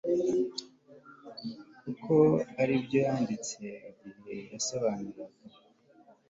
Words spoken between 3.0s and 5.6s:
yanditse, igihe yisobanuraga